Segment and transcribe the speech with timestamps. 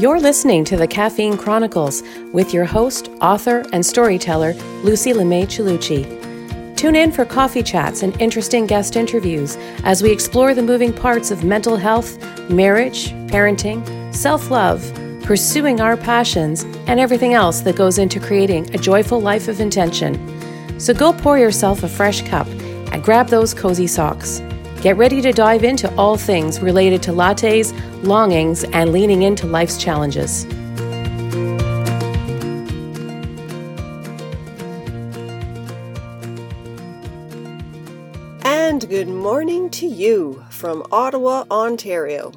[0.00, 6.74] You're listening to the Caffeine Chronicles with your host, author, and storyteller, Lucy LeMay Chillucci.
[6.74, 11.30] Tune in for coffee chats and interesting guest interviews as we explore the moving parts
[11.30, 12.18] of mental health,
[12.48, 13.84] marriage, parenting,
[14.14, 14.80] self love,
[15.22, 20.16] pursuing our passions, and everything else that goes into creating a joyful life of intention.
[20.80, 24.40] So go pour yourself a fresh cup and grab those cozy socks.
[24.82, 29.76] Get ready to dive into all things related to lattes, longings, and leaning into life's
[29.76, 30.44] challenges.
[38.42, 42.32] And good morning to you from Ottawa, Ontario.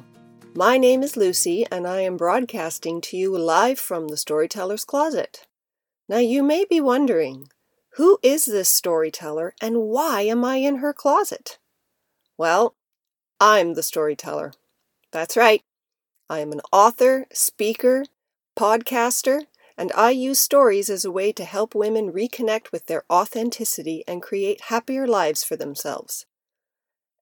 [0.54, 5.46] My name is Lucy, and I am broadcasting to you live from the Storyteller's Closet.
[6.10, 7.48] Now, you may be wondering
[7.94, 11.58] who is this storyteller and why am I in her closet?
[12.36, 12.74] Well,
[13.40, 14.52] I'm the storyteller.
[15.12, 15.62] That's right.
[16.28, 18.04] I am an author, speaker,
[18.56, 19.42] podcaster,
[19.76, 24.22] and I use stories as a way to help women reconnect with their authenticity and
[24.22, 26.26] create happier lives for themselves.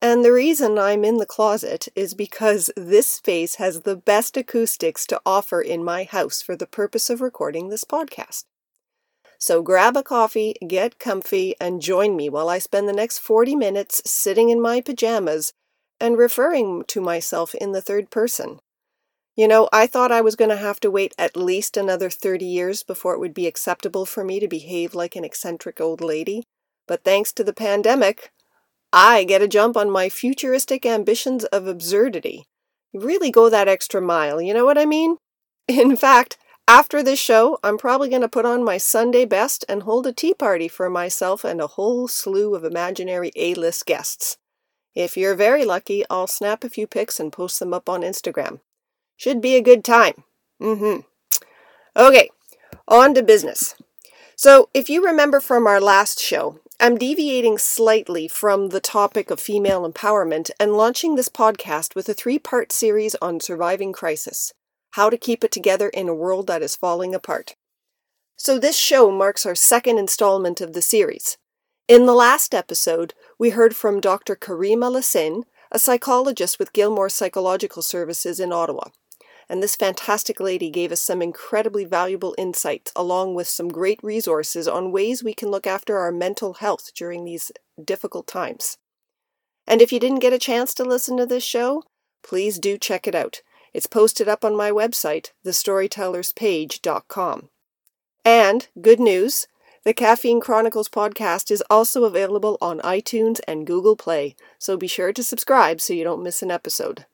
[0.00, 5.06] And the reason I'm in the closet is because this space has the best acoustics
[5.06, 8.44] to offer in my house for the purpose of recording this podcast.
[9.42, 13.56] So grab a coffee, get comfy, and join me while I spend the next 40
[13.56, 15.52] minutes sitting in my pajamas
[15.98, 18.60] and referring to myself in the third person.
[19.34, 22.44] You know, I thought I was going to have to wait at least another 30
[22.44, 26.44] years before it would be acceptable for me to behave like an eccentric old lady.
[26.86, 28.30] But thanks to the pandemic,
[28.92, 32.44] I get a jump on my futuristic ambitions of absurdity.
[32.94, 35.16] Really go that extra mile, you know what I mean?
[35.66, 39.82] In fact, after this show, I'm probably going to put on my Sunday best and
[39.82, 44.38] hold a tea party for myself and a whole slew of imaginary A list guests.
[44.94, 48.60] If you're very lucky, I'll snap a few pics and post them up on Instagram.
[49.16, 50.24] Should be a good time.
[50.60, 51.00] Mm hmm.
[51.96, 52.30] Okay,
[52.86, 53.74] on to business.
[54.36, 59.40] So, if you remember from our last show, I'm deviating slightly from the topic of
[59.40, 64.52] female empowerment and launching this podcast with a three part series on surviving crisis
[64.92, 67.54] how to keep it together in a world that is falling apart.
[68.36, 71.36] So, this show marks our second installment of the series.
[71.88, 74.34] In the last episode, we heard from Dr.
[74.34, 78.88] Karima Lassine, a psychologist with Gilmore Psychological Services in Ottawa.
[79.48, 84.68] And this fantastic lady gave us some incredibly valuable insights, along with some great resources
[84.68, 87.52] on ways we can look after our mental health during these
[87.84, 88.78] difficult times.
[89.66, 91.82] And if you didn't get a chance to listen to this show,
[92.22, 93.42] please do check it out.
[93.72, 97.48] It's posted up on my website, thestorytellerspage.com.
[98.24, 99.46] And, good news,
[99.84, 105.12] the Caffeine Chronicles podcast is also available on iTunes and Google Play, so be sure
[105.12, 107.06] to subscribe so you don't miss an episode.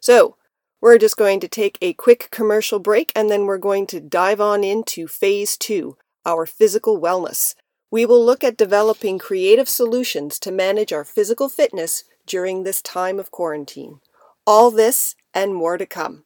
[0.00, 0.36] So,
[0.80, 4.40] we're just going to take a quick commercial break and then we're going to dive
[4.40, 7.56] on into phase two, our physical wellness.
[7.90, 13.18] We will look at developing creative solutions to manage our physical fitness during this time
[13.18, 14.00] of quarantine.
[14.46, 16.24] All this and more to come.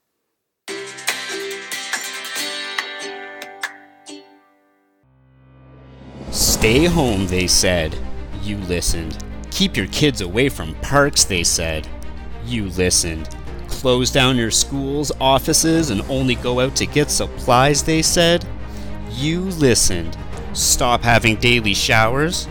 [6.30, 7.96] Stay home, they said.
[8.42, 9.22] You listened.
[9.50, 11.88] Keep your kids away from parks, they said.
[12.44, 13.28] You listened.
[13.68, 18.46] Close down your schools, offices, and only go out to get supplies, they said.
[19.10, 20.16] You listened.
[20.52, 22.48] Stop having daily showers?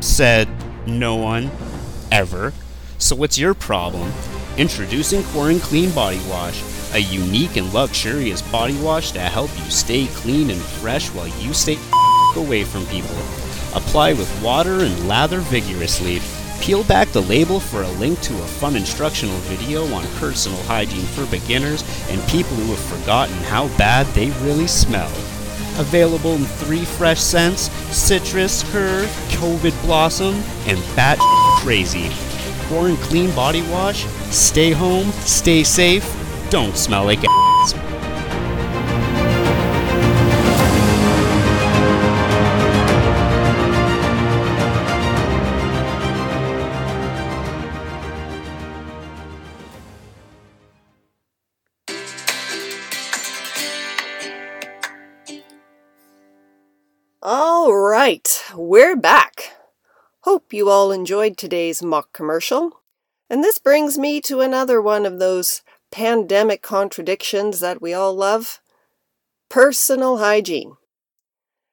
[0.00, 0.48] Said
[0.86, 1.50] no one.
[2.10, 2.52] Ever.
[2.98, 4.12] So what's your problem?
[4.58, 6.62] Introducing Core Clean Body Wash,
[6.94, 11.52] a unique and luxurious body wash to help you stay clean and fresh while you
[11.52, 11.76] stay
[12.36, 13.16] away from people.
[13.74, 16.20] Apply with water and lather vigorously.
[16.62, 21.04] Peel back the label for a link to a fun instructional video on personal hygiene
[21.04, 25.12] for beginners and people who have forgotten how bad they really smell.
[25.78, 30.34] Available in three fresh scents citrus, curve, COVID blossom,
[30.66, 31.18] and bat
[31.60, 32.10] crazy.
[32.68, 34.06] Core and Clean Body Wash.
[34.30, 36.04] Stay home, stay safe,
[36.50, 37.74] don't smell like ass.
[57.22, 59.56] All right, we're back.
[60.20, 62.80] Hope you all enjoyed today's mock commercial.
[63.28, 68.60] And this brings me to another one of those pandemic contradictions that we all love
[69.48, 70.76] personal hygiene.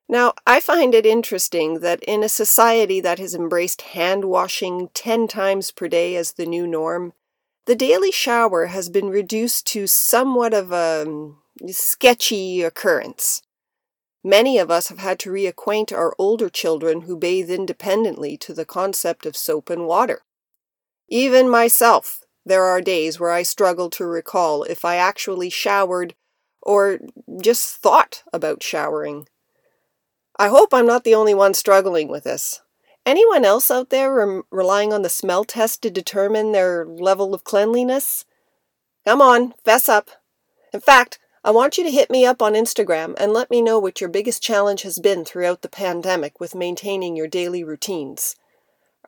[0.09, 5.27] Now, I find it interesting that in a society that has embraced hand washing 10
[5.27, 7.13] times per day as the new norm,
[7.65, 13.41] the daily shower has been reduced to somewhat of a um, sketchy occurrence.
[14.23, 18.65] Many of us have had to reacquaint our older children who bathe independently to the
[18.65, 20.21] concept of soap and water.
[21.09, 26.15] Even myself, there are days where I struggle to recall if I actually showered
[26.61, 26.99] or
[27.41, 29.27] just thought about showering.
[30.37, 32.61] I hope I'm not the only one struggling with this.
[33.05, 37.43] Anyone else out there rem- relying on the smell test to determine their level of
[37.43, 38.25] cleanliness?
[39.05, 40.09] Come on, fess up.
[40.73, 43.77] In fact, I want you to hit me up on Instagram and let me know
[43.77, 48.37] what your biggest challenge has been throughout the pandemic with maintaining your daily routines.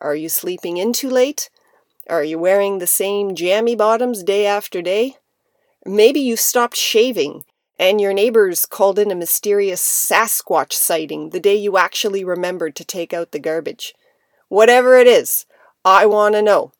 [0.01, 1.49] Are you sleeping in too late?
[2.07, 5.17] Are you wearing the same jammy bottoms day after day?
[5.85, 7.45] Maybe you stopped shaving
[7.79, 12.85] and your neighbors called in a mysterious Sasquatch sighting the day you actually remembered to
[12.85, 13.95] take out the garbage.
[14.49, 15.45] Whatever it is,
[15.83, 16.71] I want to know.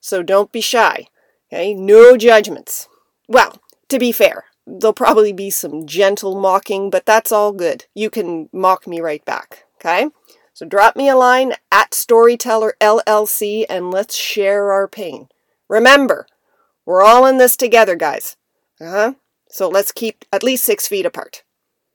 [0.00, 1.06] So don't be shy.
[1.50, 1.72] Okay?
[1.72, 2.88] No judgments.
[3.28, 7.86] Well, to be fair, there'll probably be some gentle mocking, but that's all good.
[7.94, 10.08] You can mock me right back, okay?
[10.56, 15.28] So drop me a line at Storyteller LLC and let's share our pain.
[15.68, 16.26] Remember,
[16.86, 18.38] we're all in this together, guys.
[18.80, 19.12] Uh huh.
[19.50, 21.44] So let's keep at least six feet apart.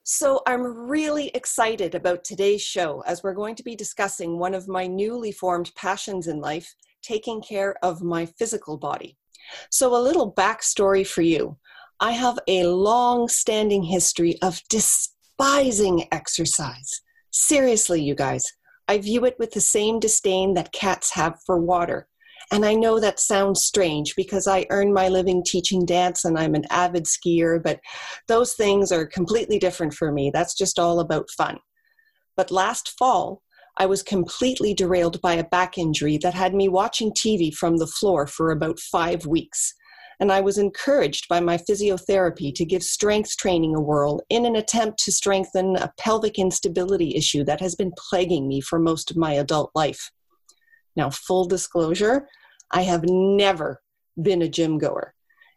[0.04, 4.68] So I'm really excited about today's show as we're going to be discussing one of
[4.68, 9.18] my newly formed passions in life taking care of my physical body.
[9.72, 11.58] So, a little backstory for you.
[12.00, 17.02] I have a long standing history of despising exercise.
[17.32, 18.44] Seriously, you guys,
[18.88, 22.08] I view it with the same disdain that cats have for water.
[22.52, 26.56] And I know that sounds strange because I earn my living teaching dance and I'm
[26.56, 27.80] an avid skier, but
[28.28, 30.30] those things are completely different for me.
[30.34, 31.60] That's just all about fun.
[32.36, 33.42] But last fall,
[33.78, 37.88] I was completely derailed by a back injury that had me watching TV from the
[37.88, 39.74] floor for about five weeks
[40.22, 44.56] and I was encouraged by my physiotherapy to give strength training a whirl in an
[44.56, 49.18] attempt to strengthen a pelvic instability issue that has been plaguing me for most of
[49.18, 50.12] my adult life.
[50.96, 52.28] Now, full disclosure,
[52.70, 53.82] I have never
[54.22, 55.16] been a gym goer.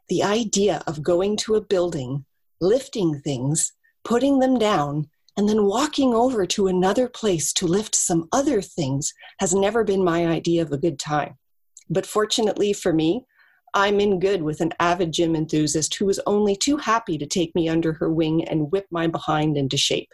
[0.08, 2.24] The idea of going to a building,
[2.58, 3.70] lifting things,
[4.02, 9.12] putting them down, and then walking over to another place to lift some other things
[9.40, 11.36] has never been my idea of a good time.
[11.90, 13.26] But fortunately for me,
[13.74, 17.52] I'm in good with an avid gym enthusiast who was only too happy to take
[17.56, 20.10] me under her wing and whip my behind into shape.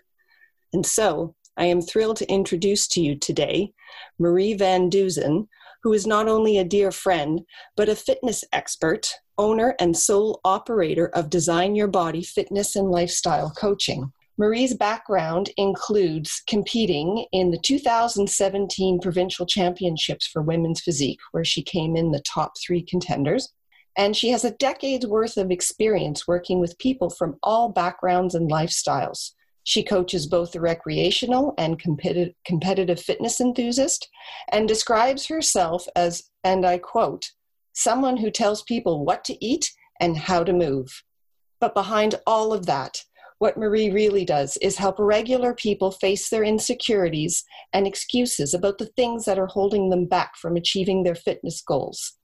[0.73, 3.75] And so, I am thrilled to introduce to you today
[4.19, 5.47] Marie Vandusen,
[5.83, 7.43] who is not only a dear friend,
[7.77, 13.51] but a fitness expert, owner, and sole operator of Design Your Body Fitness and Lifestyle
[13.51, 14.11] Coaching.
[14.39, 21.97] Marie's background includes competing in the 2017 provincial championships for women's physique, where she came
[21.97, 23.53] in the top three contenders.
[23.97, 28.51] And she has a decade's worth of experience working with people from all backgrounds and
[28.51, 29.33] lifestyles.
[29.65, 34.09] She coaches both the recreational and competitive fitness enthusiast
[34.51, 37.31] and describes herself as, and I quote,
[37.75, 41.03] someone who tells people what to eat and how to move.
[41.61, 43.05] But behind all of that,
[43.41, 47.43] what Marie really does is help regular people face their insecurities
[47.73, 52.19] and excuses about the things that are holding them back from achieving their fitness goals.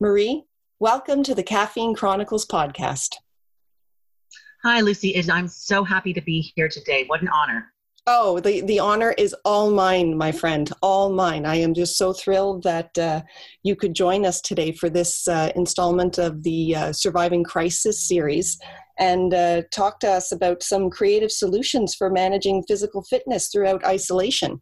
[0.00, 0.42] Marie,
[0.80, 3.14] welcome to the Caffeine Chronicles podcast.
[4.64, 5.16] Hi, Lucy.
[5.30, 7.04] I'm so happy to be here today.
[7.06, 7.72] What an honor.
[8.08, 11.46] Oh, the, the honor is all mine, my friend, all mine.
[11.46, 13.22] I am just so thrilled that uh,
[13.62, 18.58] you could join us today for this uh, installment of the uh, Surviving Crisis series
[18.98, 24.60] and uh, talk to us about some creative solutions for managing physical fitness throughout isolation.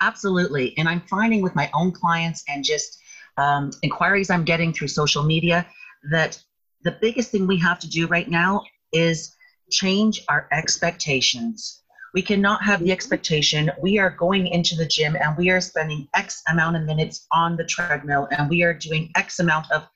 [0.00, 0.76] Absolutely.
[0.78, 2.98] And I'm finding with my own clients and just
[3.36, 5.66] um, inquiries I'm getting through social media
[6.10, 6.40] that
[6.84, 9.34] the biggest thing we have to do right now is
[9.70, 11.82] change our expectations.
[12.14, 16.08] We cannot have the expectation we are going into the gym and we are spending
[16.14, 19.86] X amount of minutes on the treadmill and we are doing X amount of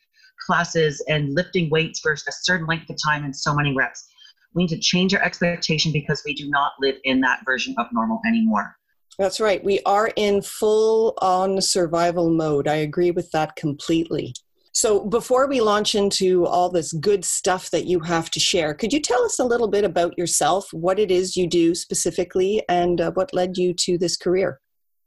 [0.44, 4.06] classes and lifting weights for a certain length of time and so many reps.
[4.54, 7.86] We need to change our expectation because we do not live in that version of
[7.92, 8.76] normal anymore.
[9.18, 9.62] That's right.
[9.62, 12.66] We are in full on survival mode.
[12.66, 14.34] I agree with that completely.
[14.74, 18.90] So, before we launch into all this good stuff that you have to share, could
[18.90, 22.98] you tell us a little bit about yourself, what it is you do specifically, and
[22.98, 24.61] uh, what led you to this career?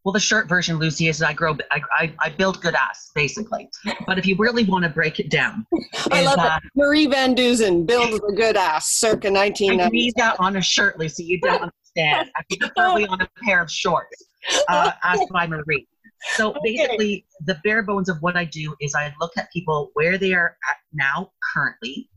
[0.05, 3.67] Well, the short version, Lucy, is I grow, I, I, I build good ass, basically.
[4.05, 5.65] But if you really want to break it down,
[6.11, 6.71] I love uh, it.
[6.75, 9.83] Marie Vandusen builds a good ass, circa 1990.
[9.83, 11.23] I need that on a shirt, Lucy.
[11.23, 12.29] You don't understand.
[12.35, 14.25] I think probably on a pair of shorts,
[14.69, 15.87] uh, asked by Marie.
[16.33, 20.19] So basically, the bare bones of what I do is I look at people where
[20.19, 22.11] they are at now, currently,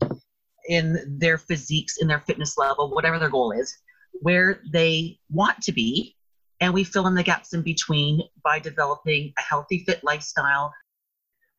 [0.67, 3.75] in their physiques, in their fitness level, whatever their goal is,
[4.21, 6.15] where they want to be.
[6.61, 10.73] And we fill in the gaps in between by developing a healthy, fit lifestyle.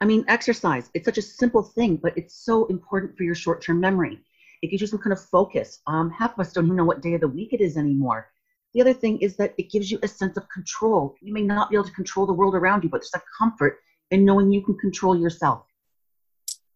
[0.00, 3.62] I mean, exercise, it's such a simple thing, but it's so important for your short
[3.62, 4.20] term memory.
[4.62, 5.80] It gives you some kind of focus.
[5.86, 8.30] Um, half of us don't even know what day of the week it is anymore.
[8.74, 11.16] The other thing is that it gives you a sense of control.
[11.20, 13.78] You may not be able to control the world around you, but there's a comfort
[14.10, 15.64] in knowing you can control yourself.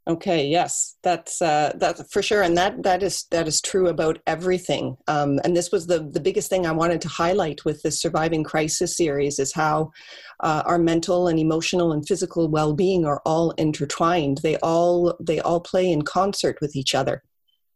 [0.07, 0.47] Okay.
[0.47, 4.99] Yes, that's uh, that's for sure, and that that is that is true about everything.
[5.09, 8.45] Um, and this was the the biggest thing I wanted to highlight with this surviving
[8.45, 9.93] crisis series is how
[10.41, 14.39] uh, our mental and emotional and physical well being are all intertwined.
[14.43, 17.23] They all they all play in concert with each other.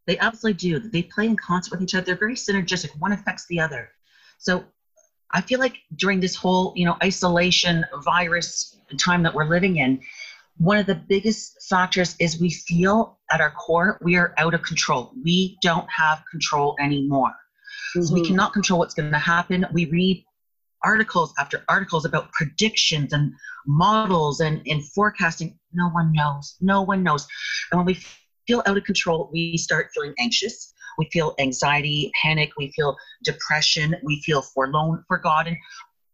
[0.07, 0.81] They absolutely do.
[0.81, 2.05] They play in concert with each other.
[2.05, 2.91] They're very synergistic.
[2.99, 3.91] One affects the other.
[4.39, 4.65] So
[5.31, 10.01] I feel like during this whole, you know, isolation virus time that we're living in,
[10.59, 14.63] one of the biggest factors is we feel at our core we are out of
[14.63, 15.13] control.
[15.25, 17.31] We don't have control anymore.
[17.31, 18.03] Mm-hmm.
[18.03, 18.29] So we mm-hmm.
[18.29, 19.67] cannot control what's going to happen.
[19.73, 20.25] We read
[20.85, 23.33] articles after articles about predictions and
[23.67, 25.59] models and, and forecasting.
[25.73, 26.57] No one knows.
[26.61, 27.27] No one knows.
[27.71, 28.03] And when we
[28.47, 30.73] feel out of control, we start feeling anxious.
[30.99, 35.57] We feel anxiety, panic, we feel depression, we feel forlorn, forgotten.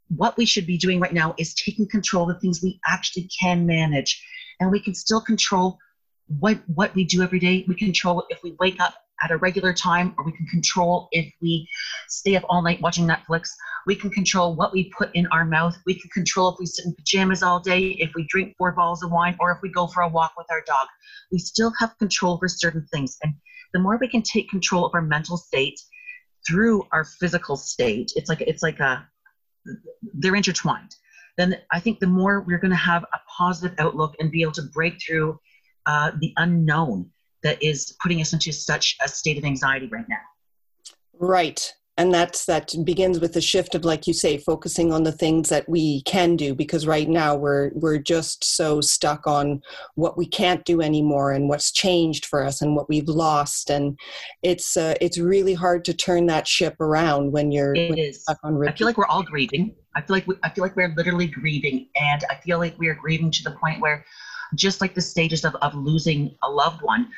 [0.08, 3.28] What we should be doing right now is taking control of the things we actually
[3.40, 4.22] can manage.
[4.60, 5.78] And we can still control
[6.26, 7.64] what what we do every day.
[7.68, 11.32] We control if we wake up at a regular time, or we can control if
[11.40, 11.68] we
[12.08, 13.48] stay up all night watching Netflix.
[13.86, 15.76] We can control what we put in our mouth.
[15.86, 19.02] We can control if we sit in pajamas all day, if we drink four bottles
[19.02, 20.86] of wine, or if we go for a walk with our dog.
[21.30, 23.16] We still have control over certain things.
[23.22, 23.34] And
[23.72, 25.78] the more we can take control of our mental state
[26.46, 29.08] through our physical state, it's like it's like a
[30.14, 30.94] they're intertwined.
[31.36, 34.52] Then I think the more we're going to have a positive outlook and be able
[34.52, 35.38] to break through
[35.86, 37.10] uh, the unknown
[37.42, 40.16] that is putting us into such a state of anxiety right now.
[41.18, 45.12] Right and that's that begins with the shift of like you say focusing on the
[45.12, 49.62] things that we can do because right now we're we're just so stuck on
[49.94, 53.70] what we can't do anymore and what's changed for us and what we've lost.
[53.70, 53.98] And
[54.42, 58.38] it's uh, it's really hard to turn that ship around when you're, when you're stuck
[58.42, 58.74] on repeat.
[58.74, 59.74] I feel like we're all grieving.
[59.94, 61.88] I feel like we, I feel like we're literally grieving.
[61.94, 64.04] And I feel like we're grieving to the point where
[64.56, 67.08] just like the stages of, of losing a loved one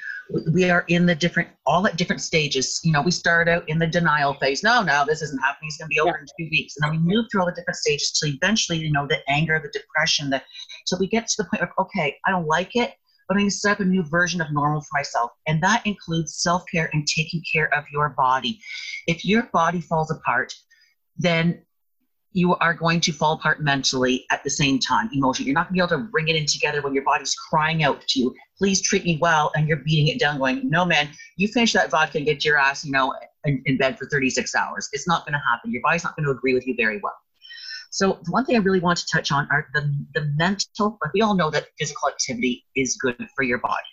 [0.53, 2.81] we are in the different all at different stages.
[2.83, 4.63] You know we start out in the denial phase.
[4.63, 5.69] No no this isn't happening.
[5.69, 6.21] It's going to be over yeah.
[6.21, 6.75] in two weeks.
[6.77, 9.61] And then we move through all the different stages till eventually you know the anger
[9.63, 10.45] the depression that
[10.85, 12.95] so we get to the point of okay i don't like it
[13.29, 15.31] but i need to set up a new version of normal for myself.
[15.47, 18.61] And that includes self-care and taking care of your body.
[19.07, 20.53] If your body falls apart
[21.19, 21.63] then
[22.37, 25.49] you are going to fall apart mentally at the same time, emotionally.
[25.49, 27.83] You're not going to be able to bring it in together when your body's crying
[27.83, 31.09] out to you, please treat me well, and you're beating it down, going, no, man,
[31.39, 33.15] you finish that vodka and get your ass, you know,
[33.45, 34.87] in, in bed for 36 hours.
[34.93, 35.73] It's not going to happen.
[35.73, 37.17] Your body's not going to agree with you very well.
[37.91, 41.15] So the one thing I really want to touch on are the, the mental, like
[41.15, 43.87] we all know that physical activity is good for your body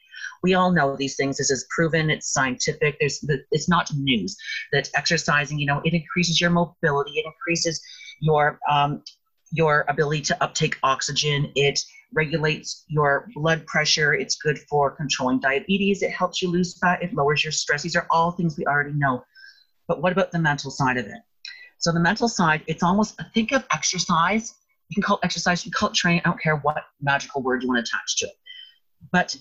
[0.44, 1.38] we all know these things.
[1.38, 2.10] This is proven.
[2.10, 2.98] It's scientific.
[3.00, 4.36] There's, it's not news
[4.74, 7.12] that exercising, you know, it increases your mobility.
[7.12, 7.82] It increases
[8.20, 9.03] your um,
[9.51, 11.51] your ability to uptake oxygen.
[11.55, 11.79] It
[12.13, 14.13] regulates your blood pressure.
[14.13, 16.01] It's good for controlling diabetes.
[16.01, 17.01] It helps you lose fat.
[17.01, 17.84] It lowers your stress.
[17.84, 19.24] These are all things we already know.
[19.88, 21.22] But what about the mental side of it?
[21.77, 24.55] So the mental side, it's almost think of exercise.
[24.89, 25.65] You can call it exercise.
[25.65, 26.22] You can call it training.
[26.24, 28.34] I don't care what magical word you want to attach to it.
[29.12, 29.36] But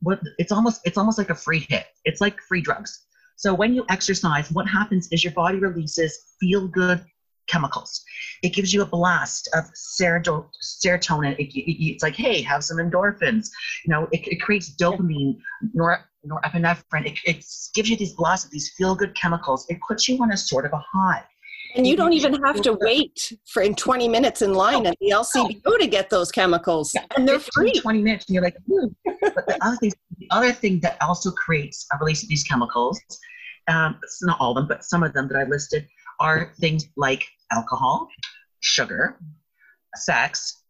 [0.00, 1.86] what it's almost it's almost like a free hit.
[2.04, 3.06] It's like free drugs.
[3.36, 7.04] So when you exercise, what happens is your body releases feel good
[7.46, 8.02] chemicals.
[8.42, 11.38] It gives you a blast of serotonin.
[11.38, 13.48] It, it, it's like, hey, have some endorphins.
[13.84, 15.38] You know, it, it creates dopamine,
[15.72, 17.06] nor, norepinephrine.
[17.06, 19.66] It, it gives you these blasts of these feel good chemicals.
[19.68, 21.24] It puts you on a sort of a high.
[21.76, 25.10] And you don't even have to wait for in 20 minutes in line at the
[25.10, 27.72] LCBO to get those chemicals, yeah, and they're free.
[27.72, 28.94] 20 minutes, and you're like, Ooh.
[29.04, 33.00] but the other thing, the other thing that also creates a release of these chemicals,
[33.66, 35.88] um, it's not all of them, but some of them that I listed,
[36.20, 38.08] are things like alcohol,
[38.60, 39.18] sugar,
[39.94, 40.62] sex,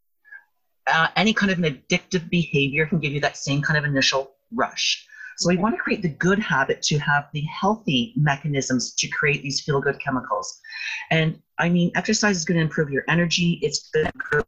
[0.86, 4.32] uh, any kind of an addictive behavior can give you that same kind of initial
[4.52, 5.06] rush.
[5.36, 9.42] So we want to create the good habit to have the healthy mechanisms to create
[9.42, 10.60] these feel good chemicals.
[11.10, 13.58] And I mean, exercise is going to improve your energy.
[13.62, 14.44] It's going to improve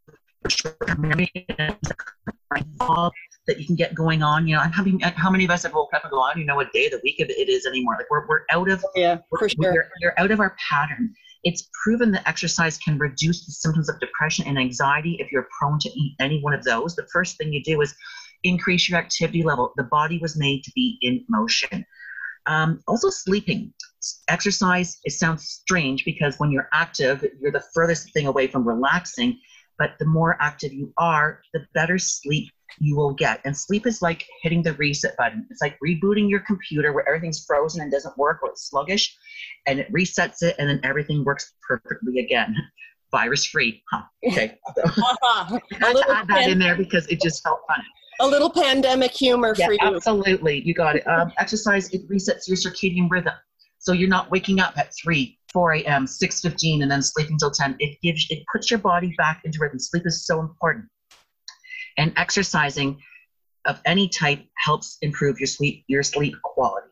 [0.49, 4.47] short-term memory that you can get going on.
[4.47, 6.43] You know, how many, how many of us have woke up and go, I don't
[6.43, 7.97] even know what day of the week it is anymore.
[7.99, 9.57] Like we're, we're out of, yeah, for sure.
[9.59, 11.13] we're, we're out of our pattern.
[11.47, 15.79] It's proven that exercise can reduce the symptoms of depression and anxiety if you're prone
[15.79, 16.97] to any one of those.
[16.97, 17.95] The first thing you do is
[18.43, 19.73] increase your activity level.
[19.77, 21.87] The body was made to be in motion.
[22.47, 23.73] Um, also, sleeping.
[24.27, 29.39] Exercise, it sounds strange because when you're active, you're the furthest thing away from relaxing.
[29.79, 33.41] But the more active you are, the better sleep you will get.
[33.45, 35.47] And sleep is like hitting the reset button.
[35.51, 39.17] It's like rebooting your computer where everything's frozen and doesn't work or it's sluggish,
[39.67, 42.55] and it resets it, and then everything works perfectly again.
[43.13, 43.83] Virus free.
[43.91, 44.03] Huh.
[44.29, 44.59] Okay.
[44.75, 47.85] So, I had to add that in there because it just felt funny.
[48.21, 49.79] A little pandemic humor yeah, for you.
[49.81, 50.63] Absolutely.
[50.65, 51.07] You got it.
[51.07, 53.35] Um, exercise, it resets your circadian rhythm.
[53.79, 57.77] So you're not waking up at 3, 4 a.m., 6.15, and then sleeping till 10.
[57.79, 59.79] It gives, it puts your body back into rhythm.
[59.79, 60.85] Sleep is so important
[61.97, 63.01] and exercising
[63.67, 66.87] of any type helps improve your sleep your sleep quality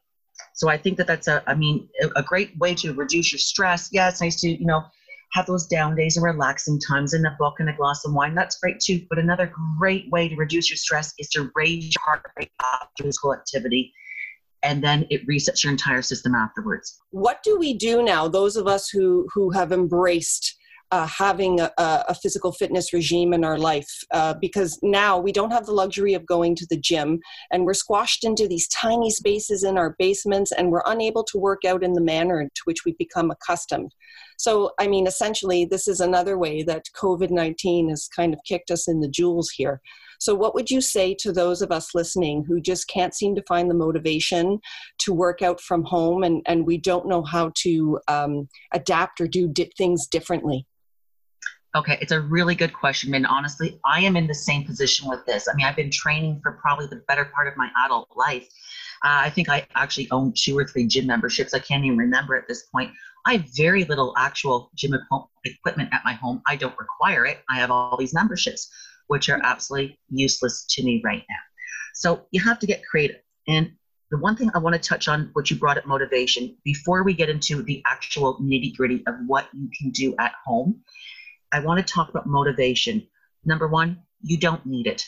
[0.54, 3.88] so i think that that's a i mean a, great way to reduce your stress
[3.92, 4.82] yeah it's nice to you know
[5.32, 8.34] have those down days and relaxing times in a book and a glass of wine
[8.34, 12.02] that's great too but another great way to reduce your stress is to raise your
[12.04, 13.92] heart rate after physical activity
[14.64, 18.66] and then it resets your entire system afterwards what do we do now those of
[18.66, 20.56] us who who have embraced
[20.94, 25.50] uh, having a, a, physical fitness regime in our life uh, because now we don't
[25.50, 27.18] have the luxury of going to the gym
[27.50, 31.64] and we're squashed into these tiny spaces in our basements and we're unable to work
[31.64, 33.92] out in the manner to which we've become accustomed.
[34.38, 38.70] So, I mean, essentially, this is another way that COVID 19 has kind of kicked
[38.70, 39.80] us in the jewels here.
[40.18, 43.42] So, what would you say to those of us listening who just can't seem to
[43.48, 44.60] find the motivation
[45.00, 49.26] to work out from home and, and we don't know how to um, adapt or
[49.26, 50.66] do di- things differently?
[51.76, 53.14] Okay, it's a really good question.
[53.14, 55.48] And honestly, I am in the same position with this.
[55.48, 58.46] I mean, I've been training for probably the better part of my adult life.
[59.04, 61.52] Uh, I think I actually own two or three gym memberships.
[61.52, 62.92] I can't even remember at this point.
[63.26, 64.96] I have very little actual gym
[65.44, 66.42] equipment at my home.
[66.46, 67.40] I don't require it.
[67.50, 68.70] I have all these memberships,
[69.08, 71.36] which are absolutely useless to me right now.
[71.94, 73.20] So you have to get creative.
[73.46, 73.72] And
[74.10, 77.14] the one thing I want to touch on, what you brought up motivation, before we
[77.14, 80.80] get into the actual nitty gritty of what you can do at home,
[81.52, 83.06] I want to talk about motivation.
[83.44, 85.04] Number one, you don't need it.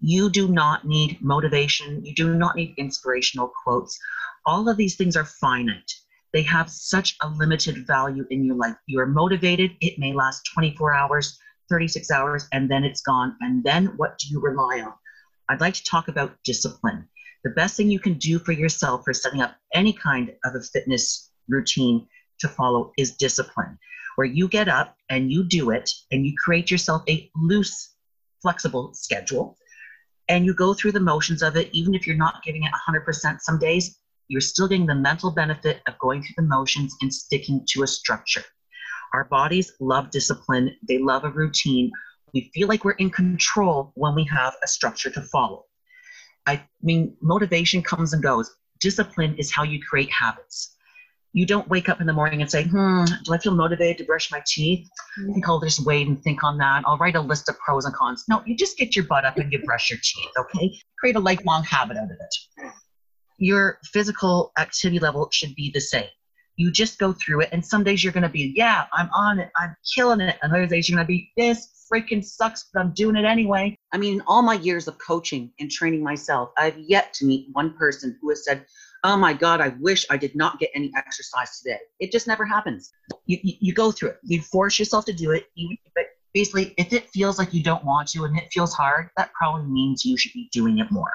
[0.00, 2.04] You do not need motivation.
[2.04, 3.98] You do not need inspirational quotes.
[4.46, 5.92] All of these things are finite.
[6.32, 8.76] They have such a limited value in your life.
[8.86, 11.38] You are motivated, it may last 24 hours,
[11.70, 13.36] 36 hours, and then it's gone.
[13.40, 14.92] And then what do you rely on?
[15.48, 17.08] I'd like to talk about discipline.
[17.44, 20.62] The best thing you can do for yourself for setting up any kind of a
[20.62, 22.06] fitness routine
[22.40, 23.78] to follow is discipline
[24.18, 27.94] where you get up and you do it and you create yourself a loose,
[28.42, 29.56] flexible schedule
[30.28, 33.40] and you go through the motions of it, even if you're not giving it 100%
[33.40, 37.64] some days, you're still getting the mental benefit of going through the motions and sticking
[37.68, 38.42] to a structure.
[39.12, 41.90] Our bodies love discipline, they love a routine.
[42.34, 45.64] We feel like we're in control when we have a structure to follow.
[46.46, 48.50] I mean, motivation comes and goes.
[48.80, 50.76] Discipline is how you create habits
[51.32, 54.04] you don't wake up in the morning and say, hmm, do I feel motivated to
[54.04, 54.88] brush my teeth?
[55.18, 56.82] I think I'll just wait and think on that.
[56.86, 58.24] I'll write a list of pros and cons.
[58.28, 60.76] No, you just get your butt up and you brush your teeth, okay?
[60.98, 62.72] Create a lifelong habit out of it.
[63.38, 66.08] Your physical activity level should be the same.
[66.58, 69.50] You just go through it, and some days you're gonna be, yeah, I'm on it,
[69.56, 70.36] I'm killing it.
[70.42, 73.78] And other days you're gonna be, this freaking sucks, but I'm doing it anyway.
[73.92, 77.48] I mean, in all my years of coaching and training myself, I've yet to meet
[77.52, 78.66] one person who has said,
[79.04, 81.78] oh my God, I wish I did not get any exercise today.
[82.00, 82.92] It just never happens.
[83.26, 84.18] You, you, you go through it.
[84.24, 85.46] You force yourself to do it.
[85.54, 89.10] You, but basically, if it feels like you don't want to and it feels hard,
[89.16, 91.12] that probably means you should be doing it more.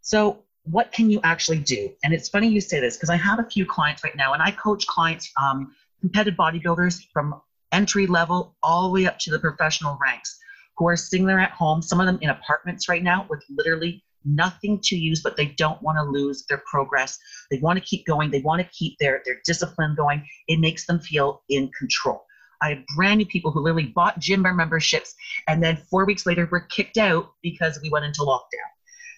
[0.00, 1.90] So, what can you actually do?
[2.02, 4.42] And it's funny you say this because I have a few clients right now, and
[4.42, 7.40] I coach clients, um, competitive bodybuilders from
[7.72, 10.38] entry level all the way up to the professional ranks
[10.76, 14.02] who are sitting there at home, some of them in apartments right now with literally
[14.24, 17.18] nothing to use, but they don't want to lose their progress.
[17.50, 18.30] They want to keep going.
[18.30, 20.26] They want to keep their, their discipline going.
[20.48, 22.24] It makes them feel in control.
[22.62, 25.14] I have brand new people who literally bought gym memberships
[25.48, 28.73] and then four weeks later were kicked out because we went into lockdown.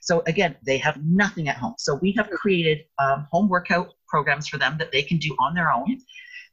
[0.07, 1.75] So again, they have nothing at home.
[1.79, 5.55] So we have created um, home workout programs for them that they can do on
[5.55, 5.99] their own.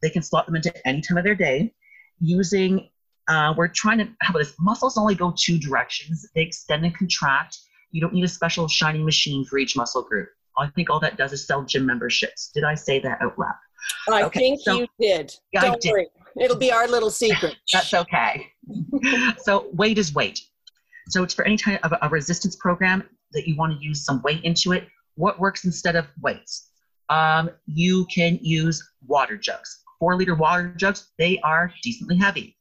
[0.01, 1.73] They can slot them into any time of their day
[2.19, 2.89] using.
[3.27, 4.53] Uh, we're trying to how about this?
[4.59, 6.27] Muscles only go two directions.
[6.35, 7.57] They extend and contract
[7.93, 10.27] you don't need a special shiny machine for each muscle group.
[10.57, 12.51] I think all that does is sell gym memberships.
[12.53, 13.53] Did I say that out loud?
[14.09, 15.33] I okay, think so, you did.
[15.51, 15.91] Yeah, Don't did.
[15.91, 16.07] worry.
[16.39, 17.55] It'll be our little secret.
[17.71, 18.47] That's okay.
[19.37, 20.41] so weight is weight.
[21.09, 24.21] So it's for any kind of a resistance program that you want to use some
[24.21, 24.87] weight into it.
[25.15, 26.69] What works instead of weights?
[27.09, 29.83] Um, you can use water jugs.
[29.99, 32.57] Four liter water jugs, they are decently heavy.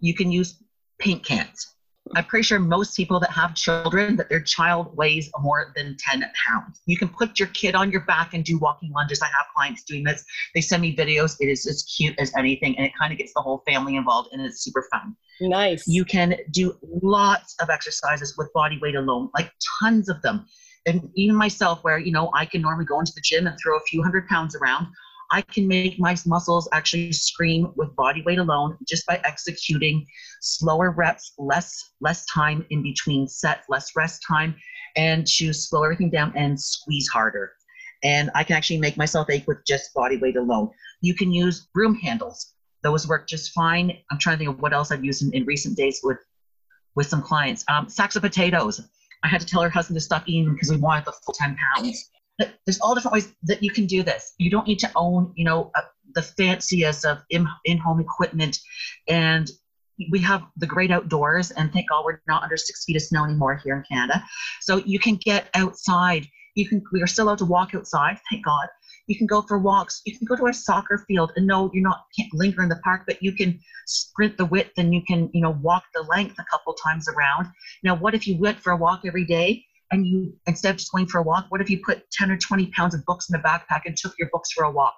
[0.00, 0.62] You can use
[0.98, 1.75] paint cans.
[2.14, 6.24] I'm pretty sure most people that have children that their child weighs more than 10
[6.46, 6.80] pounds.
[6.86, 9.22] You can put your kid on your back and do walking lunges.
[9.22, 10.24] I have clients doing this.
[10.54, 11.36] They send me videos.
[11.40, 14.30] It is as cute as anything, and it kind of gets the whole family involved,
[14.32, 15.16] and it's super fun.
[15.40, 15.86] Nice.
[15.86, 20.46] You can do lots of exercises with body weight alone, like tons of them.
[20.86, 23.76] And even myself, where you know I can normally go into the gym and throw
[23.76, 24.86] a few hundred pounds around,
[25.30, 30.06] I can make my muscles actually scream with body weight alone just by executing
[30.40, 34.54] slower reps, less less time in between sets, less rest time,
[34.96, 37.52] and to slow everything down and squeeze harder.
[38.04, 40.70] And I can actually make myself ache with just body weight alone.
[41.00, 42.54] You can use broom handles.
[42.82, 43.98] Those work just fine.
[44.10, 46.18] I'm trying to think of what else I've used in, in recent days with
[46.94, 47.64] with some clients.
[47.68, 48.80] Um, sacks of potatoes.
[49.22, 51.56] I had to tell her husband to stop eating because we wanted the full 10
[51.56, 54.34] pounds there's all different ways that you can do this.
[54.38, 55.82] You don't need to own, you know, uh,
[56.14, 58.58] the fanciest of in, in-home equipment.
[59.08, 59.50] And
[60.10, 63.24] we have the great outdoors, and thank God we're not under six feet of snow
[63.24, 64.22] anymore here in Canada.
[64.60, 66.26] So you can get outside.
[66.54, 66.82] You can.
[66.92, 68.18] We are still allowed to walk outside.
[68.30, 68.68] Thank God.
[69.06, 70.02] You can go for walks.
[70.04, 72.76] You can go to a soccer field, and no, you're not can't linger in the
[72.76, 76.34] park, but you can sprint the width, and you can, you know, walk the length
[76.38, 77.46] a couple times around.
[77.82, 79.64] Now, what if you went for a walk every day?
[79.92, 82.36] And you instead of just going for a walk what if you put 10 or
[82.36, 84.94] 20 pounds of books in the backpack and took your books for a walk?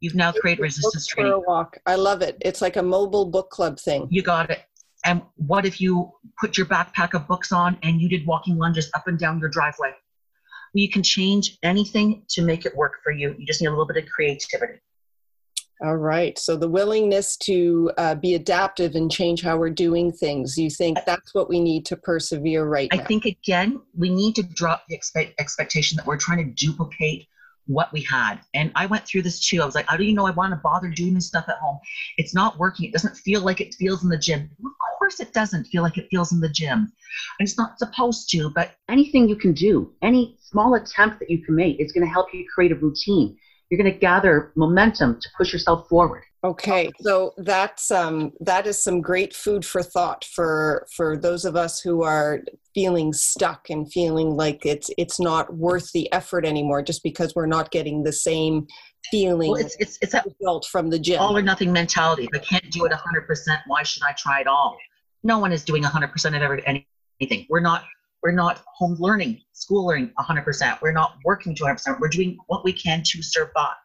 [0.00, 1.32] You've now created resistance training.
[1.32, 1.78] for a walk.
[1.86, 2.36] I love it.
[2.40, 4.06] It's like a mobile book club thing.
[4.10, 4.60] You got it.
[5.06, 8.90] And what if you put your backpack of books on and you did walking lunges
[8.94, 9.92] up and down your driveway?
[10.74, 13.34] You can change anything to make it work for you.
[13.38, 14.80] You just need a little bit of creativity
[15.82, 16.38] all right.
[16.38, 20.56] So the willingness to uh, be adaptive and change how we're doing things.
[20.56, 23.02] You think that's what we need to persevere right I now?
[23.02, 27.26] I think, again, we need to drop the expect- expectation that we're trying to duplicate
[27.66, 28.40] what we had.
[28.52, 29.62] And I went through this too.
[29.62, 31.56] I was like, how do you know I want to bother doing this stuff at
[31.58, 31.78] home?
[32.18, 32.86] It's not working.
[32.86, 34.50] It doesn't feel like it feels in the gym.
[34.64, 36.92] Of course, it doesn't feel like it feels in the gym.
[37.38, 41.42] And it's not supposed to, but anything you can do, any small attempt that you
[41.42, 43.36] can make is going to help you create a routine
[43.70, 46.22] you're going to gather momentum to push yourself forward.
[46.44, 51.56] Okay so that's um, that is some great food for thought for for those of
[51.56, 52.40] us who are
[52.74, 57.46] feeling stuck and feeling like it's it's not worth the effort anymore just because we're
[57.46, 58.66] not getting the same
[59.10, 61.20] feeling well, it's it's, it's a result from the gym.
[61.20, 62.28] all or nothing mentality.
[62.30, 64.76] If i can't do it 100% why should i try it all?
[65.22, 67.46] No one is doing 100% of every, anything.
[67.48, 67.84] We're not
[68.24, 70.80] we're not home learning, school learning 100%.
[70.80, 72.00] We're not working to 100%.
[72.00, 73.76] We're doing what we can to survive.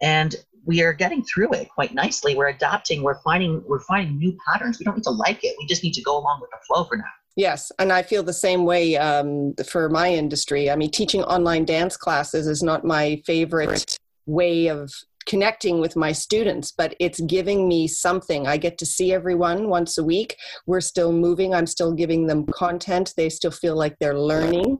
[0.00, 0.34] And
[0.64, 2.34] we are getting through it quite nicely.
[2.34, 3.02] We're adapting.
[3.02, 4.78] We're finding we're finding new patterns.
[4.78, 5.54] We don't need to like it.
[5.58, 7.04] We just need to go along with the flow for now.
[7.36, 10.70] Yes, and I feel the same way um, for my industry.
[10.70, 14.90] I mean, teaching online dance classes is not my favorite way of
[15.26, 18.46] connecting with my students, but it's giving me something.
[18.46, 20.36] I get to see everyone once a week.
[20.66, 21.54] We're still moving.
[21.54, 23.12] I'm still giving them content.
[23.16, 24.78] They still feel like they're learning.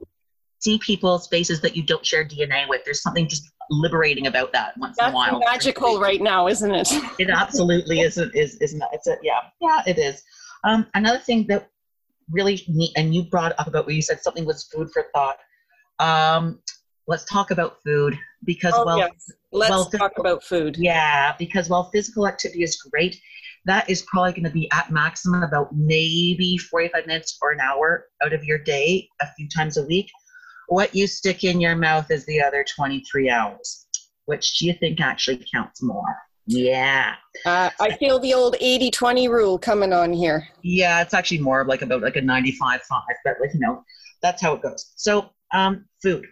[0.59, 2.83] See people's faces that you don't share DNA with.
[2.83, 5.39] There's something just liberating about that once That's in a while.
[5.39, 6.89] magical right now, isn't it?
[7.19, 8.17] it absolutely is.
[8.17, 8.89] Is is not.
[8.93, 10.23] It's a yeah yeah it is.
[10.63, 11.69] Um, another thing that
[12.31, 15.37] really neat, and you brought up about where you said something was food for thought.
[15.99, 16.59] Um,
[17.07, 19.31] let's talk about food because oh, well, yes.
[19.57, 20.77] Let's well, talk about food.
[20.77, 23.19] Yeah, because while physical activity is great,
[23.65, 28.05] that is probably going to be at maximum about maybe 45 minutes or an hour
[28.23, 30.09] out of your day, a few times a week.
[30.69, 33.87] What you stick in your mouth is the other 23 hours.
[34.25, 36.17] Which do you think actually counts more?
[36.45, 37.15] Yeah.
[37.45, 40.47] Uh, I feel the old 80 20 rule coming on here.
[40.61, 43.83] Yeah, it's actually more of like about like a 95 5, but like, you know,
[44.21, 44.93] that's how it goes.
[44.95, 46.25] So, um, food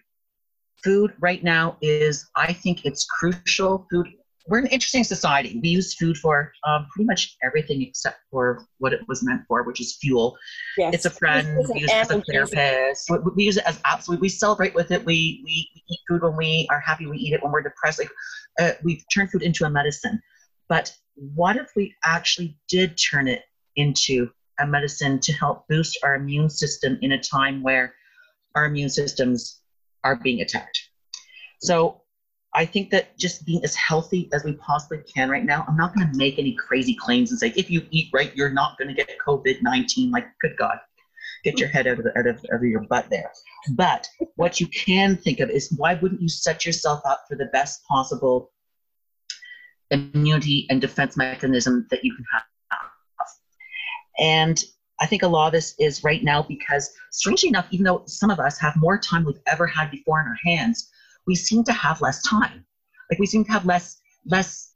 [0.86, 3.88] food right now is, I think it's crucial.
[3.92, 4.08] Food,
[4.48, 5.60] we're an interesting society.
[5.62, 9.64] We use food for um, pretty much everything except for what it was meant for,
[9.64, 10.38] which is fuel.
[10.78, 10.94] Yes.
[10.94, 11.58] It's a friend.
[11.74, 13.10] We use it as a therapist.
[13.10, 14.22] We, we, use it as absolutely.
[14.22, 15.04] We celebrate with it.
[15.04, 17.08] We, we, we eat food when we are happy.
[17.08, 18.00] We eat it when we're depressed.
[18.00, 18.12] Like
[18.60, 20.22] uh, we've turned food into a medicine.
[20.70, 23.42] But what if we actually did turn it
[23.76, 27.96] into a medicine to help boost our immune system in a time where
[28.56, 29.62] our immune systems
[30.06, 30.80] are being attacked.
[31.60, 32.04] So
[32.54, 35.94] I think that just being as healthy as we possibly can right now, I'm not
[35.94, 38.88] going to make any crazy claims and say, if you eat right, you're not going
[38.88, 40.12] to get COVID 19.
[40.12, 40.78] Like, good God,
[41.44, 43.32] get your head out of, out, of, out of your butt there.
[43.72, 47.48] But what you can think of is why wouldn't you set yourself up for the
[47.48, 48.52] best possible
[49.92, 52.44] immunity and defense mechanism that you can have?
[54.18, 54.64] And
[55.00, 58.30] I think a lot of this is right now because, strangely enough, even though some
[58.30, 60.90] of us have more time we've ever had before in our hands,
[61.28, 62.66] we seem to have less time.
[63.10, 64.74] Like we seem to have less less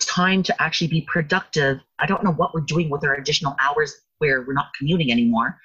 [0.00, 1.78] time to actually be productive.
[1.98, 5.58] I don't know what we're doing with our additional hours where we're not commuting anymore.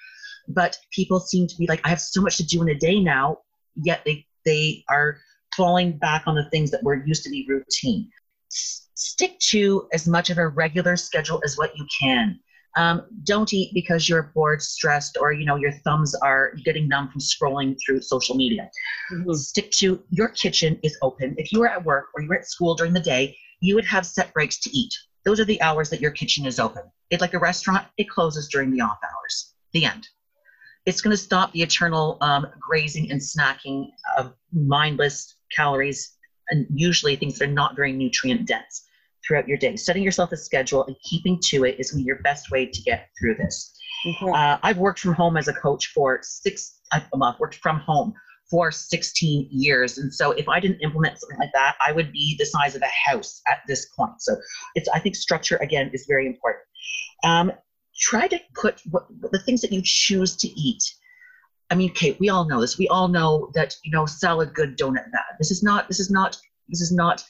[0.48, 3.00] But people seem to be like, I have so much to do in a day
[3.00, 3.40] now,
[3.76, 5.18] yet they they are
[5.56, 8.10] falling back on the things that were used to be routine.
[8.52, 12.40] S- stick to as much of a regular schedule as what you can.
[12.78, 17.10] Um, don't eat because you're bored, stressed, or you know your thumbs are getting numb
[17.10, 18.70] from scrolling through social media.
[19.12, 19.32] Mm-hmm.
[19.34, 21.36] Stick to your kitchen is open.
[21.38, 23.86] If you were at work or you were at school during the day, you would
[23.86, 24.94] have set breaks to eat.
[25.24, 26.84] Those are the hours that your kitchen is open.
[27.10, 29.54] It's like a restaurant; it closes during the off hours.
[29.72, 30.08] The end.
[30.86, 36.16] It's going to stop the eternal um, grazing and snacking of mindless calories
[36.50, 38.85] and usually things that are not very nutrient dense
[39.26, 39.76] throughout your day.
[39.76, 43.36] Setting yourself a schedule and keeping to it is your best way to get through
[43.36, 43.74] this.
[44.06, 44.34] Mm-hmm.
[44.34, 47.08] Uh, I've worked from home as a coach for six, I've
[47.40, 48.14] worked from home
[48.50, 49.98] for 16 years.
[49.98, 52.82] And so if I didn't implement something like that, I would be the size of
[52.82, 54.22] a house at this point.
[54.22, 54.36] So
[54.76, 56.64] it's, I think structure again is very important.
[57.24, 57.52] Um,
[57.98, 60.84] try to put what, the things that you choose to eat.
[61.72, 62.78] I mean, Kate, we all know this.
[62.78, 65.36] We all know that, you know, salad good, donut bad.
[65.40, 66.38] This is not, this is not,
[66.70, 67.24] this is not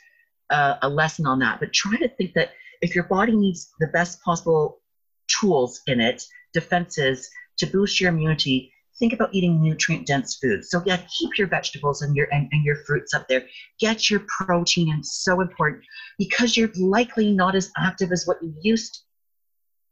[0.50, 3.88] uh, a lesson on that, but try to think that if your body needs the
[3.88, 4.80] best possible
[5.28, 10.70] tools in it, defenses to boost your immunity, think about eating nutrient dense foods.
[10.70, 13.46] So yeah, keep your vegetables and your and, and your fruits up there.
[13.80, 15.84] Get your protein and so important
[16.18, 19.04] because you're likely not as active as what you used.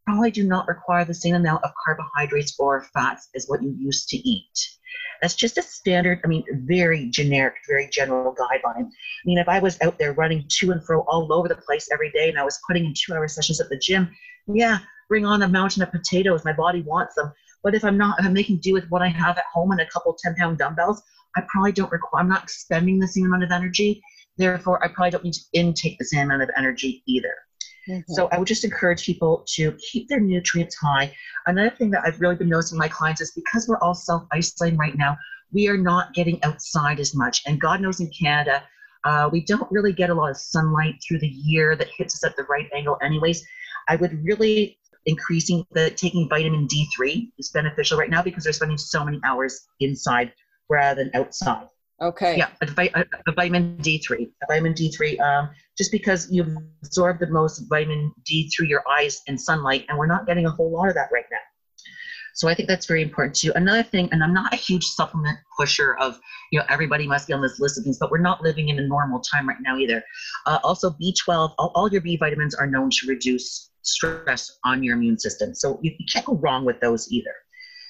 [0.06, 4.10] Probably do not require the same amount of carbohydrates or fats as what you used
[4.10, 4.60] to eat.
[5.22, 8.86] That's just a standard, I mean, very generic, very general guideline.
[8.86, 11.88] I mean, if I was out there running to and fro all over the place
[11.94, 14.14] every day and I was putting in two hour sessions at the gym,
[14.48, 16.44] yeah, bring on a mountain of potatoes.
[16.44, 17.32] My body wants them.
[17.64, 19.80] But if I'm not, if I'm making do with what I have at home and
[19.80, 21.02] a couple 10 pound dumbbells,
[21.36, 24.02] I probably don't require, I'm not expending the same amount of energy.
[24.38, 27.34] Therefore, I probably don't need to intake the same amount of energy either.
[27.90, 28.14] Mm-hmm.
[28.14, 31.14] So I would just encourage people to keep their nutrients high.
[31.48, 34.78] Another thing that I've really been noticing my clients is because we're all self isolating
[34.78, 35.18] right now,
[35.52, 37.44] we are not getting outside as much.
[37.46, 38.64] And God knows in Canada,
[39.04, 42.24] uh, we don't really get a lot of sunlight through the year that hits us
[42.24, 43.46] at the right angle, anyways.
[43.90, 48.78] I would really increasing the taking vitamin D3 is beneficial right now because they're spending
[48.78, 50.32] so many hours inside
[50.70, 51.68] rather than outside.
[52.04, 52.38] Okay.
[52.38, 54.30] Yeah, a, a vitamin D3.
[54.44, 59.22] A vitamin D3, um, just because you absorb the most vitamin D through your eyes
[59.28, 61.38] and sunlight, and we're not getting a whole lot of that right now.
[62.36, 63.54] So I think that's very important too.
[63.56, 66.20] Another thing, and I'm not a huge supplement pusher of,
[66.52, 68.80] you know, everybody must be on this list of things, but we're not living in
[68.80, 70.04] a normal time right now either.
[70.46, 74.96] Uh, also, B12, all, all, your B vitamins are known to reduce stress on your
[74.96, 75.54] immune system.
[75.54, 77.36] So you, you can't go wrong with those either.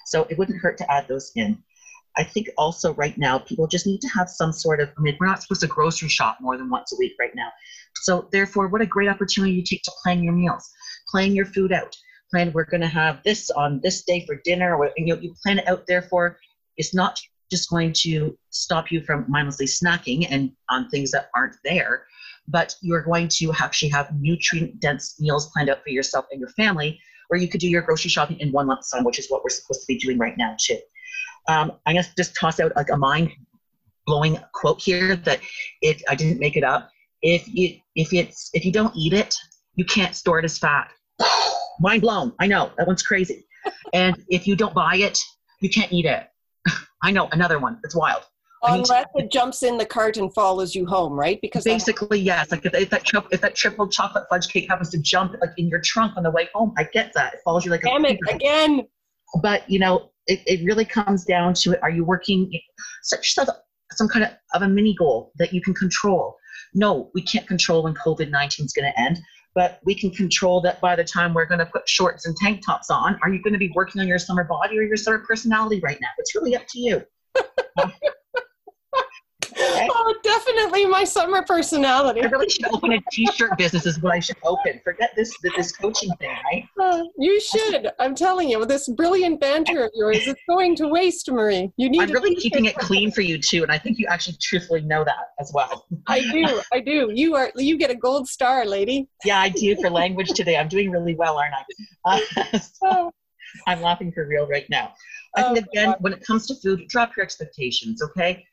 [0.08, 1.64] So it wouldn't hurt to add those in.
[2.16, 4.90] I think also right now people just need to have some sort of.
[4.98, 7.50] I mean, we're not supposed to grocery shop more than once a week right now.
[7.96, 10.70] So therefore, what a great opportunity you take to plan your meals,
[11.10, 11.96] plan your food out,
[12.30, 15.34] plan we're going to have this on this day for dinner, or you know, you
[15.42, 15.86] plan it out.
[15.88, 16.38] Therefore,
[16.78, 17.20] it's not
[17.52, 22.06] just going to stop you from mindlessly snacking and on things that aren't there,
[22.48, 26.50] but you're going to actually have nutrient dense meals planned out for yourself and your
[26.50, 29.44] family, where you could do your grocery shopping in one lump sum, which is what
[29.44, 30.78] we're supposed to be doing right now too.
[31.48, 33.32] Um, I'm gonna just toss out like a mind
[34.06, 35.40] blowing quote here that
[35.82, 36.90] if I didn't make it up.
[37.22, 39.36] If you if it's if you don't eat it,
[39.76, 40.92] you can't store it as fat.
[41.80, 42.34] Mind blown.
[42.40, 43.46] I know that one's crazy.
[43.94, 45.20] and if you don't buy it,
[45.62, 46.28] you can't eat it.
[47.04, 47.80] I know another one.
[47.84, 48.24] It's wild.
[48.66, 51.38] Unless it jumps in the cart and follows you home, right?
[51.42, 52.50] Because basically, yes.
[52.50, 55.68] Like if, if that if that triple chocolate fudge cake happens to jump like in
[55.68, 57.34] your trunk on the way home, I get that.
[57.34, 58.88] It follows you like Damn a it, again.
[59.42, 62.52] But you know, it, it really comes down to are you working
[63.02, 63.50] set yourself
[63.92, 66.36] some kind of, of a mini goal that you can control.
[66.74, 69.20] No we can't control when covid-19 is going to end
[69.56, 72.66] but we can control that by the time we're going to put shorts and tank
[72.66, 73.20] tops on.
[73.22, 76.00] Are you going to be working on your summer body or your summer personality right
[76.02, 76.08] now?
[76.18, 77.04] It's really up to you
[79.92, 82.22] oh, definitely my summer personality.
[82.22, 84.80] I really should open a t-shirt business is what I should open.
[84.84, 86.68] Forget this this coaching thing, right?
[86.80, 87.92] Uh, you should.
[88.00, 91.72] I'm telling you, this brilliant banter of yours is going to waste, Marie.
[91.78, 92.02] You need.
[92.02, 95.04] I'm really keeping it clean for you too, and I think you actually truthfully know
[95.04, 95.86] that as well.
[96.08, 96.62] I do.
[96.72, 97.12] I do.
[97.14, 97.52] You are.
[97.56, 99.08] You get a gold star, lady.
[99.26, 100.58] Yeah, I do for language today.
[100.58, 101.56] I'm doing really well, aren't
[102.06, 102.22] I?
[102.54, 103.12] Uh, so
[103.68, 104.94] I'm laughing for real right now.
[105.36, 108.04] I think oh, again, when it comes to food, drop your expectations.
[108.04, 108.46] Okay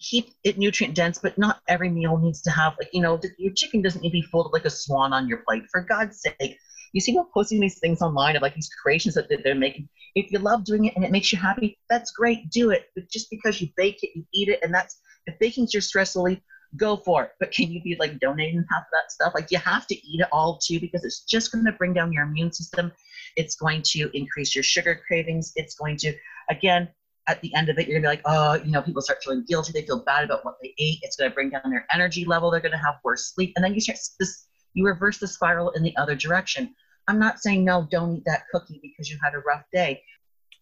[0.00, 3.52] keep it nutrient dense, but not every meal needs to have like you know your
[3.54, 5.64] chicken doesn't need to be folded like a swan on your plate.
[5.70, 6.58] For God's sake,
[6.92, 9.88] you see people posting these things online of like these creations that they're making.
[10.14, 12.50] If you love doing it and it makes you happy, that's great.
[12.50, 12.86] Do it.
[12.94, 16.16] But just because you bake it, you eat it, and that's if baking's your stress
[16.16, 16.40] relief,
[16.76, 17.30] go for it.
[17.38, 19.32] But can you be like donating half of that stuff?
[19.34, 22.12] Like you have to eat it all too because it's just going to bring down
[22.12, 22.92] your immune system.
[23.36, 25.52] It's going to increase your sugar cravings.
[25.56, 26.14] It's going to,
[26.48, 26.88] again,
[27.30, 29.44] at the end of it, you're gonna be like, oh, you know, people start feeling
[29.48, 29.72] guilty.
[29.72, 30.98] They feel bad about what they ate.
[31.02, 32.50] It's gonna bring down their energy level.
[32.50, 34.46] They're gonna have worse sleep, and then you start this.
[34.74, 36.74] You reverse the spiral in the other direction.
[37.08, 40.00] I'm not saying no, don't eat that cookie because you had a rough day.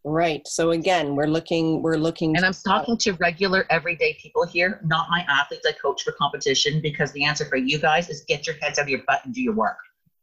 [0.04, 0.46] Right.
[0.46, 2.36] So again, we're looking, we're looking.
[2.36, 6.80] And I'm talking to regular, everyday people here, not my athletes I coach for competition,
[6.80, 9.34] because the answer for you guys is get your heads out of your butt and
[9.34, 9.76] do your work.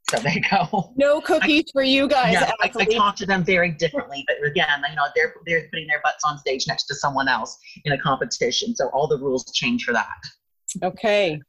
[0.10, 0.94] So there you go.
[0.96, 2.34] No cookies I, for you guys.
[2.34, 5.88] Yeah, I, I, talk to them very differently, but again, you know, they're they're putting
[5.88, 9.52] their butts on stage next to someone else in a competition, so all the rules
[9.54, 10.18] change for that.
[10.84, 11.42] Okay,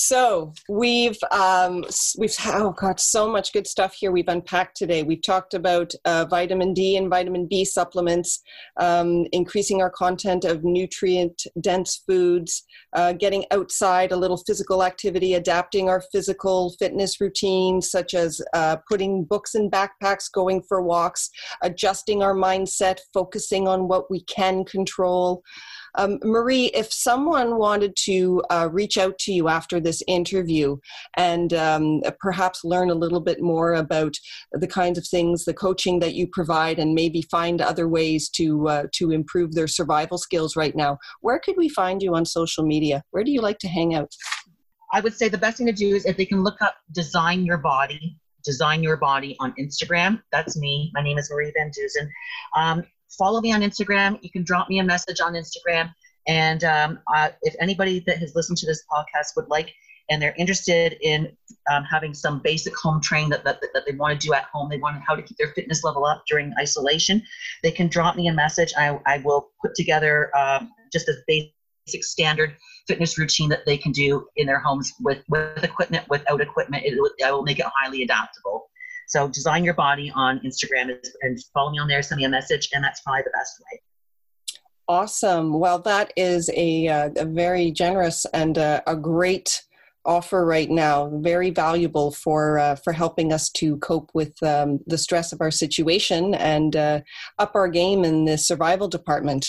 [0.00, 1.84] so we've um,
[2.18, 5.02] we've oh god, so much good stuff here we've unpacked today.
[5.02, 8.40] We've talked about uh, vitamin D and vitamin B supplements,
[8.76, 15.34] um, increasing our content of nutrient dense foods, uh, getting outside, a little physical activity,
[15.34, 21.28] adapting our physical fitness routines, such as uh, putting books in backpacks, going for walks,
[21.64, 25.42] adjusting our mindset, focusing on what we can control.
[25.96, 30.76] Um, Marie, if someone wanted to uh, reach out to you after this interview
[31.16, 34.14] and um, perhaps learn a little bit more about
[34.52, 38.68] the kinds of things, the coaching that you provide, and maybe find other ways to
[38.68, 42.64] uh, to improve their survival skills right now, where could we find you on social
[42.64, 43.02] media?
[43.10, 44.14] Where do you like to hang out?
[44.92, 47.44] I would say the best thing to do is if they can look up Design
[47.44, 50.22] Your Body, Design Your Body on Instagram.
[50.32, 50.90] That's me.
[50.94, 52.08] My name is Marie Vandusen.
[52.56, 52.84] Um,
[53.16, 54.18] follow me on Instagram.
[54.22, 55.92] You can drop me a message on Instagram.
[56.26, 59.72] And um, uh, if anybody that has listened to this podcast would like
[60.10, 61.30] and they're interested in
[61.70, 64.68] um, having some basic home training that, that, that they want to do at home,
[64.68, 67.22] they want how to keep their fitness level up during isolation,
[67.62, 68.72] they can drop me a message.
[68.76, 73.92] I, I will put together um, just a basic standard fitness routine that they can
[73.92, 76.84] do in their homes with, with equipment, without equipment.
[76.86, 78.67] It, I will make it highly adaptable.
[79.08, 82.68] So design your body on Instagram and follow me on there, send me a message,
[82.72, 83.80] and that's probably the best way.
[84.86, 85.58] Awesome.
[85.58, 89.62] Well, that is a, uh, a very generous and a, a, great
[90.06, 91.10] offer right now.
[91.16, 95.50] Very valuable for uh, for helping us to cope with um, the stress of our
[95.50, 97.00] situation and uh,
[97.38, 99.46] up our game in the survival department.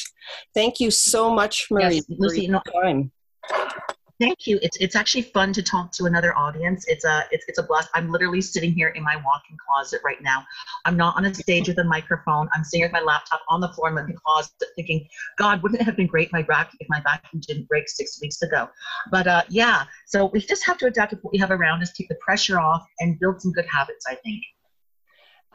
[0.53, 3.11] Thank you so much, Marie, yes, Lucy, for your time.
[4.19, 4.59] Thank you.
[4.61, 6.85] It's it's actually fun to talk to another audience.
[6.89, 7.89] It's a it's it's a blast.
[7.93, 10.45] I'm literally sitting here in my walk-in closet right now.
[10.83, 12.49] I'm not on a stage with a microphone.
[12.53, 15.85] I'm sitting with my laptop on the floor in the closet, thinking, God, wouldn't it
[15.85, 18.67] have been great my back if my vacuum didn't break six weeks ago?
[19.09, 21.93] But uh, yeah, so we just have to adapt with what we have around us,
[21.93, 24.05] take the pressure off, and build some good habits.
[24.05, 24.43] I think.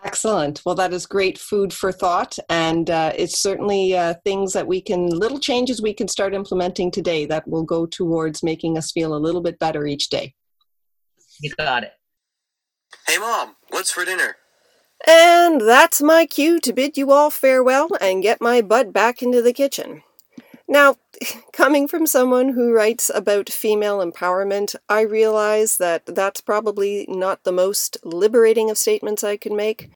[0.02, 0.60] Excellent.
[0.66, 2.36] Well, that is great food for thought.
[2.48, 6.90] And uh, it's certainly uh, things that we can, little changes we can start implementing
[6.90, 10.34] today that will go towards making us feel a little bit better each day.
[11.40, 11.92] You got it.
[13.06, 14.36] Hey, Mom, what's for dinner?
[15.06, 19.42] And that's my cue to bid you all farewell and get my butt back into
[19.42, 20.02] the kitchen.
[20.66, 20.96] Now,
[21.52, 27.52] coming from someone who writes about female empowerment, I realize that that's probably not the
[27.52, 29.90] most liberating of statements I can make,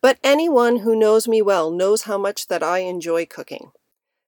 [0.00, 3.72] but anyone who knows me well knows how much that I enjoy cooking.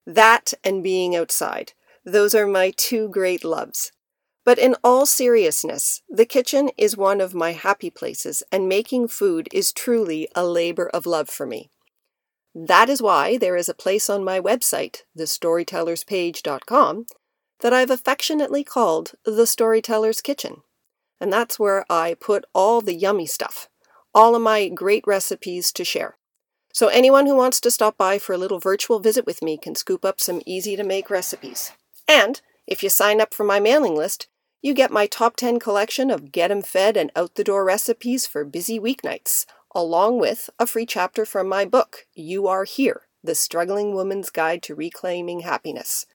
[0.05, 1.73] That and being outside.
[2.03, 3.91] Those are my two great loves.
[4.43, 9.47] But in all seriousness, the kitchen is one of my happy places, and making food
[9.51, 11.71] is truly a labor of love for me.
[12.57, 17.05] That is why there is a place on my website, thestorytellerspage.com,
[17.59, 20.61] that I've affectionately called The Storyteller's Kitchen.
[21.19, 23.67] And that's where I put all the yummy stuff,
[24.13, 26.15] all of my great recipes to share.
[26.71, 29.75] So anyone who wants to stop by for a little virtual visit with me can
[29.75, 31.73] scoop up some easy to make recipes.
[32.07, 34.27] And if you sign up for my mailing list,
[34.61, 38.25] you get my top 10 collection of get 'em fed and out the door recipes
[38.25, 43.35] for busy weeknights, along with a free chapter from my book, You Are Here The
[43.35, 46.05] Struggling Woman's Guide to Reclaiming Happiness.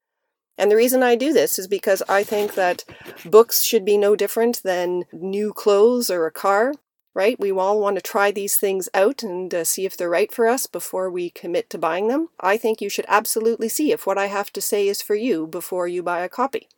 [0.56, 2.84] And the reason I do this is because I think that
[3.24, 6.74] books should be no different than new clothes or a car,
[7.14, 7.38] right?
[7.38, 10.46] We all want to try these things out and uh, see if they're right for
[10.46, 12.28] us before we commit to buying them.
[12.40, 15.46] I think you should absolutely see if what I have to say is for you
[15.46, 16.68] before you buy a copy.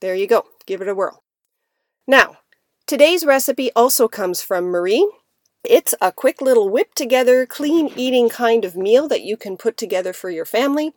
[0.00, 1.22] There you go, give it a whirl.
[2.06, 2.38] Now,
[2.86, 5.10] today's recipe also comes from Marie,
[5.68, 9.76] it's a quick little whip together, clean eating kind of meal that you can put
[9.76, 10.92] together for your family.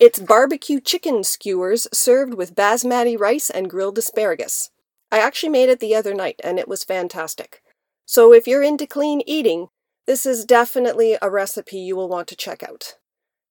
[0.00, 4.70] It's barbecue chicken skewers served with basmati rice and grilled asparagus.
[5.10, 7.62] I actually made it the other night and it was fantastic.
[8.06, 9.68] So if you're into clean eating,
[10.06, 12.96] this is definitely a recipe you will want to check out.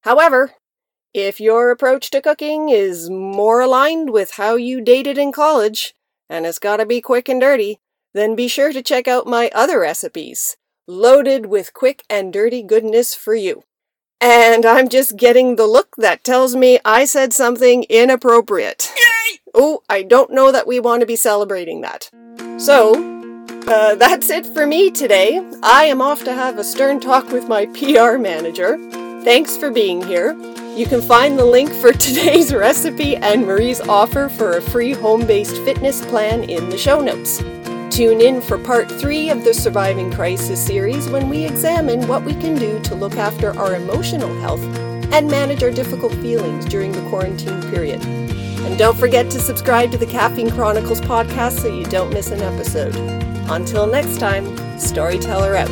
[0.02, 0.54] However,
[1.14, 5.94] if your approach to cooking is more aligned with how you dated in college,
[6.30, 7.80] and it's gotta be quick and dirty,
[8.14, 10.58] then be sure to check out my other recipes
[10.88, 13.64] loaded with quick and dirty goodness for you.
[14.20, 18.92] And I'm just getting the look that tells me I said something inappropriate.
[18.96, 19.40] Yay!
[19.54, 22.10] Oh, I don't know that we want to be celebrating that.
[22.58, 22.94] So,
[23.68, 25.42] uh, that's it for me today.
[25.64, 28.78] I am off to have a stern talk with my PR manager.
[29.24, 30.34] Thanks for being here.
[30.76, 35.26] You can find the link for today's recipe and Marie's offer for a free home
[35.26, 37.42] based fitness plan in the show notes.
[37.92, 42.34] Tune in for part three of the Surviving Crisis series when we examine what we
[42.34, 44.64] can do to look after our emotional health
[45.12, 48.02] and manage our difficult feelings during the quarantine period.
[48.06, 52.40] And don't forget to subscribe to the Caffeine Chronicles podcast so you don't miss an
[52.40, 52.96] episode.
[53.52, 55.70] Until next time, Storyteller out.